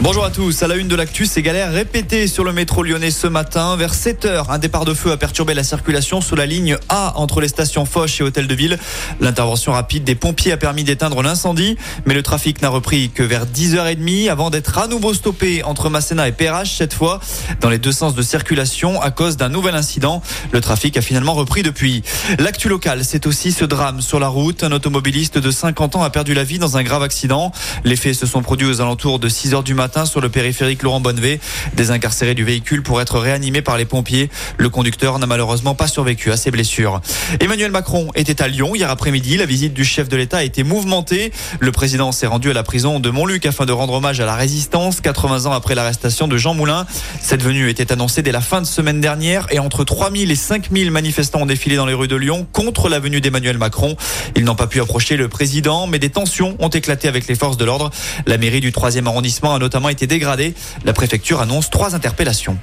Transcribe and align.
Bonjour 0.00 0.24
à 0.24 0.30
tous, 0.30 0.62
à 0.62 0.66
la 0.66 0.74
une 0.74 0.88
de 0.88 0.96
l'actu, 0.96 1.24
ces 1.24 1.40
galères 1.40 1.72
répétées 1.72 2.26
sur 2.26 2.42
le 2.42 2.52
métro 2.52 2.82
lyonnais 2.82 3.12
ce 3.12 3.28
matin. 3.28 3.76
Vers 3.76 3.94
7h, 3.94 4.46
un 4.50 4.58
départ 4.58 4.84
de 4.84 4.92
feu 4.92 5.12
a 5.12 5.16
perturbé 5.16 5.54
la 5.54 5.62
circulation 5.62 6.20
sur 6.20 6.34
la 6.34 6.46
ligne 6.46 6.76
A 6.88 7.14
entre 7.16 7.40
les 7.40 7.46
stations 7.46 7.86
Foch 7.86 8.20
et 8.20 8.24
Hôtel 8.24 8.48
de 8.48 8.54
Ville. 8.56 8.78
L'intervention 9.20 9.72
rapide 9.72 10.02
des 10.02 10.16
pompiers 10.16 10.50
a 10.50 10.56
permis 10.56 10.82
d'éteindre 10.82 11.22
l'incendie, 11.22 11.78
mais 12.06 12.12
le 12.12 12.24
trafic 12.24 12.60
n'a 12.60 12.70
repris 12.70 13.10
que 13.10 13.22
vers 13.22 13.46
10h30 13.46 14.28
avant 14.28 14.50
d'être 14.50 14.76
à 14.78 14.88
nouveau 14.88 15.14
stoppé 15.14 15.62
entre 15.62 15.88
Masséna 15.88 16.26
et 16.26 16.32
Perrache, 16.32 16.76
cette 16.76 16.92
fois 16.92 17.20
dans 17.60 17.70
les 17.70 17.78
deux 17.78 17.92
sens 17.92 18.16
de 18.16 18.22
circulation 18.22 19.00
à 19.00 19.12
cause 19.12 19.36
d'un 19.36 19.48
nouvel 19.48 19.76
incident. 19.76 20.22
Le 20.50 20.60
trafic 20.60 20.96
a 20.96 21.02
finalement 21.02 21.34
repris 21.34 21.62
depuis. 21.62 22.02
L'actu 22.40 22.68
locale, 22.68 23.04
c'est 23.04 23.28
aussi 23.28 23.52
ce 23.52 23.64
drame 23.64 24.02
sur 24.02 24.18
la 24.18 24.28
route. 24.28 24.64
Un 24.64 24.72
automobiliste 24.72 25.38
de 25.38 25.50
50 25.52 25.96
ans 25.96 26.02
a 26.02 26.10
perdu 26.10 26.34
la 26.34 26.44
vie 26.44 26.58
dans 26.58 26.76
un 26.76 26.82
grave 26.82 27.02
accident. 27.02 27.52
Les 27.84 27.96
faits 27.96 28.16
se 28.16 28.26
sont 28.26 28.42
produits 28.42 28.68
aux 28.68 28.80
alentours 28.80 29.20
de 29.20 29.28
6h 29.28 29.62
du 29.62 29.72
matin 29.72 29.93
sur 30.04 30.20
le 30.20 30.28
périphérique 30.28 30.82
Laurent 30.82 31.00
Bonnevé. 31.00 31.38
Désincarcéré 31.74 32.34
du 32.34 32.44
véhicule 32.44 32.82
pour 32.82 33.00
être 33.00 33.18
réanimé 33.20 33.62
par 33.62 33.78
les 33.78 33.84
pompiers. 33.84 34.28
Le 34.58 34.68
conducteur 34.68 35.18
n'a 35.20 35.26
malheureusement 35.26 35.74
pas 35.76 35.86
survécu 35.86 36.32
à 36.32 36.36
ses 36.36 36.50
blessures. 36.50 37.00
Emmanuel 37.38 37.70
Macron 37.70 38.10
était 38.16 38.42
à 38.42 38.48
Lyon 38.48 38.74
hier 38.74 38.90
après-midi. 38.90 39.36
La 39.36 39.46
visite 39.46 39.72
du 39.72 39.84
chef 39.84 40.08
de 40.08 40.16
l'État 40.16 40.38
a 40.38 40.42
été 40.42 40.64
mouvementée. 40.64 41.32
Le 41.60 41.70
président 41.70 42.10
s'est 42.10 42.26
rendu 42.26 42.50
à 42.50 42.52
la 42.52 42.64
prison 42.64 42.98
de 42.98 43.10
Montluc 43.10 43.46
afin 43.46 43.66
de 43.66 43.72
rendre 43.72 43.94
hommage 43.94 44.18
à 44.18 44.26
la 44.26 44.34
résistance 44.34 45.00
80 45.00 45.46
ans 45.46 45.52
après 45.52 45.76
l'arrestation 45.76 46.26
de 46.26 46.36
Jean 46.36 46.54
Moulin. 46.54 46.86
Cette 47.20 47.42
venue 47.42 47.68
était 47.68 47.92
annoncée 47.92 48.22
dès 48.22 48.32
la 48.32 48.40
fin 48.40 48.60
de 48.60 48.66
semaine 48.66 49.00
dernière 49.00 49.46
et 49.50 49.60
entre 49.60 49.84
3000 49.84 50.30
et 50.30 50.34
5000 50.34 50.90
manifestants 50.90 51.42
ont 51.42 51.46
défilé 51.46 51.76
dans 51.76 51.86
les 51.86 51.94
rues 51.94 52.08
de 52.08 52.16
Lyon 52.16 52.46
contre 52.52 52.88
la 52.88 52.98
venue 52.98 53.20
d'Emmanuel 53.20 53.58
Macron. 53.58 53.96
Ils 54.34 54.44
n'ont 54.44 54.56
pas 54.56 54.66
pu 54.66 54.80
approcher 54.80 55.16
le 55.16 55.28
président, 55.28 55.86
mais 55.86 55.98
des 55.98 56.10
tensions 56.10 56.56
ont 56.58 56.68
éclaté 56.68 57.06
avec 57.06 57.28
les 57.28 57.34
forces 57.34 57.56
de 57.56 57.64
l'ordre. 57.64 57.90
La 58.26 58.38
mairie 58.38 58.60
du 58.60 58.70
3e 58.70 59.06
arrondissement 59.06 59.54
a 59.54 59.58
notamment 59.58 59.73
été. 60.08 60.54
La 60.84 60.92
préfecture 60.92 61.40
annonce 61.40 61.70
trois 61.70 61.94
interpellations. 61.94 62.58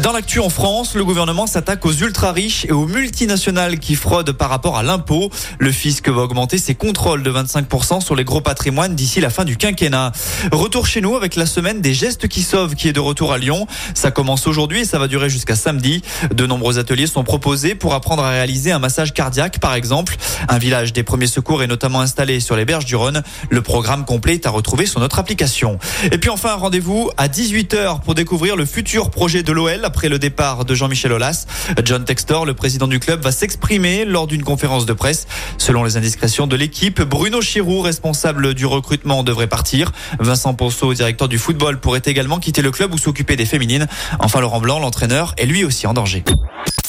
Dans 0.00 0.12
l'actu 0.12 0.40
en 0.40 0.48
France, 0.48 0.94
le 0.94 1.04
gouvernement 1.04 1.46
s'attaque 1.46 1.84
aux 1.84 1.92
ultra 1.92 2.32
riches 2.32 2.64
et 2.64 2.72
aux 2.72 2.86
multinationales 2.86 3.78
qui 3.78 3.94
fraudent 3.94 4.32
par 4.32 4.48
rapport 4.48 4.78
à 4.78 4.82
l'impôt. 4.82 5.30
Le 5.58 5.70
fisc 5.70 6.08
va 6.08 6.22
augmenter 6.22 6.56
ses 6.56 6.74
contrôles 6.74 7.22
de 7.22 7.30
25% 7.30 8.00
sur 8.00 8.16
les 8.16 8.24
gros 8.24 8.40
patrimoines 8.40 8.94
d'ici 8.94 9.20
la 9.20 9.28
fin 9.28 9.44
du 9.44 9.58
quinquennat. 9.58 10.12
Retour 10.50 10.86
chez 10.86 11.02
nous 11.02 11.14
avec 11.14 11.36
la 11.36 11.44
semaine 11.44 11.82
des 11.82 11.92
gestes 11.92 12.26
qui 12.26 12.42
sauvent 12.42 12.74
qui 12.74 12.88
est 12.88 12.94
de 12.94 13.00
retour 13.00 13.34
à 13.34 13.38
Lyon. 13.38 13.66
Ça 13.92 14.10
commence 14.10 14.46
aujourd'hui 14.46 14.80
et 14.80 14.84
ça 14.86 14.98
va 14.98 15.08
durer 15.08 15.28
jusqu'à 15.28 15.56
samedi. 15.56 16.00
De 16.34 16.46
nombreux 16.46 16.78
ateliers 16.78 17.06
sont 17.06 17.22
proposés 17.22 17.74
pour 17.74 17.92
apprendre 17.92 18.24
à 18.24 18.30
réaliser 18.30 18.72
un 18.72 18.78
massage 18.78 19.12
cardiaque 19.12 19.60
par 19.60 19.74
exemple. 19.74 20.16
Un 20.48 20.56
village 20.56 20.94
des 20.94 21.02
premiers 21.02 21.26
secours 21.26 21.62
est 21.62 21.66
notamment 21.66 22.00
installé 22.00 22.40
sur 22.40 22.56
les 22.56 22.64
berges 22.64 22.86
du 22.86 22.96
Rhône. 22.96 23.22
Le 23.50 23.60
programme 23.60 24.06
complet 24.06 24.34
est 24.34 24.46
à 24.46 24.50
retrouver 24.50 24.86
sur 24.86 25.00
notre 25.00 25.18
application. 25.18 25.78
Et 26.10 26.16
puis 26.16 26.30
enfin, 26.30 26.54
rendez-vous 26.54 27.10
à 27.18 27.28
18h 27.28 28.00
pour 28.00 28.14
découvrir 28.14 28.56
le 28.56 28.64
futur 28.64 29.10
projet 29.10 29.42
de 29.42 29.52
l'OL 29.52 29.81
après 29.84 30.08
le 30.08 30.18
départ 30.18 30.64
de 30.64 30.74
Jean-Michel 30.74 31.12
Aulas. 31.12 31.46
John 31.84 32.04
Textor, 32.04 32.46
le 32.46 32.54
président 32.54 32.86
du 32.86 33.00
club, 33.00 33.22
va 33.22 33.32
s'exprimer 33.32 34.04
lors 34.04 34.26
d'une 34.26 34.42
conférence 34.42 34.86
de 34.86 34.92
presse. 34.92 35.26
Selon 35.58 35.84
les 35.84 35.96
indiscrétions 35.96 36.46
de 36.46 36.56
l'équipe, 36.56 37.02
Bruno 37.02 37.40
Chirou, 37.40 37.80
responsable 37.80 38.54
du 38.54 38.66
recrutement, 38.66 39.22
devrait 39.22 39.46
partir. 39.46 39.92
Vincent 40.20 40.54
Ponceau, 40.54 40.94
directeur 40.94 41.28
du 41.28 41.38
football, 41.38 41.80
pourrait 41.80 42.02
également 42.04 42.38
quitter 42.38 42.62
le 42.62 42.70
club 42.70 42.94
ou 42.94 42.98
s'occuper 42.98 43.36
des 43.36 43.46
féminines. 43.46 43.86
Enfin, 44.18 44.40
Laurent 44.40 44.60
Blanc, 44.60 44.78
l'entraîneur, 44.78 45.34
est 45.36 45.46
lui 45.46 45.64
aussi 45.64 45.86
en 45.86 45.94
danger. 45.94 46.24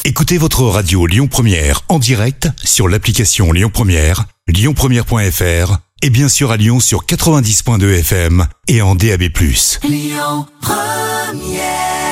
Écoutez 0.06 0.38
votre 0.38 0.64
radio 0.64 1.06
Lyon 1.06 1.28
Première 1.28 1.82
en 1.88 1.98
direct 1.98 2.50
sur 2.62 2.90
l'application 2.90 3.54
Lyon 3.54 3.70
Première, 3.74 4.26
lyonpremière.fr 4.48 5.78
et 6.02 6.10
bien 6.10 6.28
sûr 6.28 6.52
à 6.52 6.58
Lyon 6.58 6.82
sur 6.82 7.06
90.2 7.06 8.00
FM 8.00 8.46
et 8.68 8.82
en 8.82 8.96
DAB+. 8.96 9.24
Lyon 9.84 10.46
Première 10.62 12.03